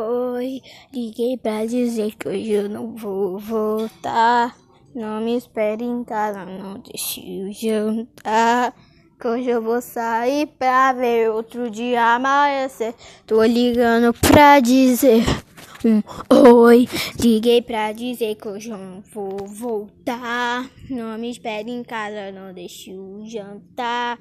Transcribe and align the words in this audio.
Oi, 0.00 0.62
liguei 0.94 1.36
pra 1.36 1.66
dizer 1.66 2.14
que 2.14 2.28
hoje 2.28 2.52
eu 2.52 2.68
não 2.68 2.94
vou 2.94 3.36
voltar. 3.36 4.56
Não 4.94 5.20
me 5.20 5.36
espere 5.36 5.82
em 5.82 6.04
casa, 6.04 6.44
não 6.46 6.78
deixe 6.78 7.20
eu 7.20 7.52
jantar. 7.52 8.72
Que 9.20 9.26
hoje 9.26 9.50
eu 9.50 9.60
vou 9.60 9.82
sair 9.82 10.46
pra 10.56 10.92
ver 10.92 11.32
outro 11.32 11.68
dia 11.68 12.14
amanhecer. 12.14 12.94
Tô 13.26 13.42
ligando 13.42 14.14
pra 14.14 14.60
dizer 14.60 15.24
um 15.84 16.00
oi. 16.32 16.88
Liguei 17.18 17.60
pra 17.60 17.90
dizer 17.90 18.36
que 18.36 18.46
hoje 18.46 18.70
eu 18.70 18.78
não 18.78 19.02
vou 19.12 19.48
voltar. 19.48 20.64
Não 20.88 21.18
me 21.18 21.28
espere 21.28 21.72
em 21.72 21.82
casa, 21.82 22.30
não 22.30 22.54
deixe 22.54 22.92
eu 22.92 23.24
jantar. 23.26 24.16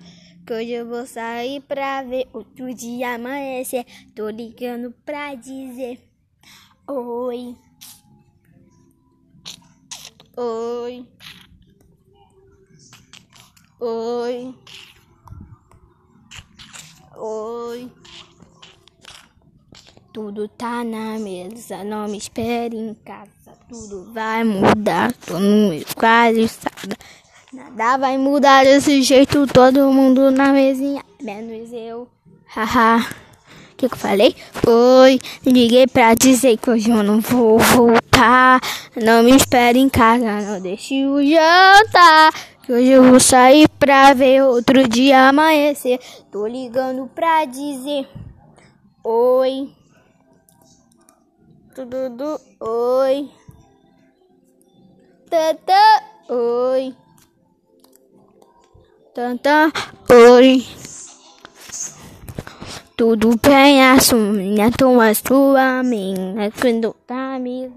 Que 0.48 0.54
hoje 0.54 0.71
eu 0.71 0.88
vou 0.88 1.05
sair 1.05 1.59
pra 1.59 2.02
ver 2.04 2.25
outro 2.32 2.73
dia 2.73 3.16
amanhecer. 3.16 3.86
Tô 4.16 4.29
ligando 4.29 4.93
pra 5.05 5.36
dizer 5.36 6.00
oi. 6.87 7.54
Oi. 10.37 11.06
Oi. 13.82 14.56
Oi. 17.18 17.92
Tudo 20.14 20.48
tá 20.48 20.82
na 20.86 21.20
mesa, 21.20 21.84
não 21.84 22.07
me 22.07 22.18
espere 22.18 22.78
em 22.78 22.93
casa. 22.93 23.51
Tudo 23.68 24.14
vai 24.14 24.45
mudar, 24.45 25.11
tô 25.11 25.37
no 25.37 25.70
meu 25.70 26.48
sábado. 26.48 26.95
Nada 27.57 27.97
vai 27.97 28.20
mudar 28.20 28.64
desse 28.66 29.02
jeito, 29.02 29.47
todo 29.47 29.92
mundo 29.92 30.29
na 30.29 30.54
mesinha, 30.54 31.04
menos 31.20 31.74
eu. 31.74 32.08
Haha. 32.45 33.00
O 33.72 33.75
que, 33.75 33.89
que 33.89 33.95
eu 33.95 33.98
falei? 33.98 34.36
Oi, 34.67 35.20
liguei 35.44 35.88
pra 35.88 36.14
dizer 36.14 36.58
que 36.58 36.70
hoje 36.70 36.92
eu 36.92 37.02
não 37.02 37.20
vou 37.20 37.58
voltar. 37.58 38.62
Não 38.96 39.23
me 39.23 39.36
espere 39.36 39.80
em 39.80 39.90
casa, 39.90 40.40
não 40.42 40.62
deixe 40.62 41.04
o 41.08 41.20
jantar. 41.20 42.31
Que 42.62 42.73
hoje 42.73 42.90
eu 42.90 43.04
vou 43.04 43.20
sair 43.20 43.68
pra 43.80 44.14
ver 44.14 44.44
outro 44.44 44.88
dia 44.88 45.28
amanhecer. 45.28 46.00
Tô 46.31 46.46
ligando 46.46 47.08
pra 47.08 47.44
dizer 47.46 48.08
oi. 49.03 49.74
Tudo, 51.74 52.40
oi. 52.59 53.31
Tata, 55.28 56.03
oi. 56.30 56.96
Tanta 59.18 59.73
oi. 60.12 60.64
Tudo 62.96 63.36
bem, 63.42 63.84
assumia 63.84 64.70
tua 64.70 65.12
sua 65.16 65.82
minha 65.82 66.52
quando 66.52 66.94
tá 67.08 67.40
me 67.40 67.68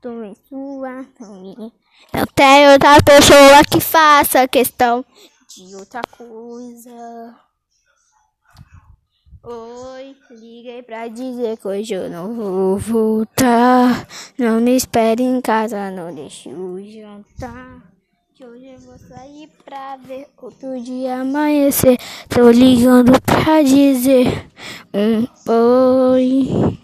tô 0.00 0.22
em 0.22 0.36
sua 0.48 1.04
minha. 1.18 1.72
Não 2.14 2.24
tem 2.36 2.70
outra 2.70 3.02
pessoa 3.02 3.64
que 3.68 3.80
faça 3.80 4.46
questão 4.46 5.04
de 5.48 5.74
outra 5.74 6.02
coisa. 6.16 7.34
Oi, 9.42 10.16
liguei 10.30 10.84
pra 10.84 11.08
dizer 11.08 11.56
que 11.56 11.66
hoje 11.66 11.94
eu 11.94 12.08
não 12.08 12.32
vou 12.32 12.78
voltar. 12.78 14.06
Não 14.38 14.60
me 14.60 14.76
espere 14.76 15.24
em 15.24 15.40
casa, 15.40 15.90
não 15.90 16.14
deixe 16.14 16.48
o 16.48 16.80
jantar. 16.88 17.90
Que 18.40 18.46
hoje 18.46 18.68
eu 18.68 18.78
vou 18.78 18.98
sair 18.98 19.50
pra 19.66 19.98
ver 19.98 20.26
outro 20.40 20.82
dia 20.82 21.20
amanhecer. 21.20 21.98
Tô 22.26 22.48
ligando 22.48 23.12
pra 23.20 23.60
dizer 23.62 24.46
um 24.94 25.26
oi. 25.46 26.79